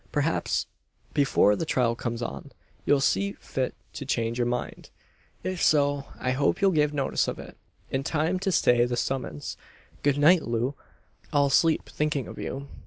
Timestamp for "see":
3.01-3.33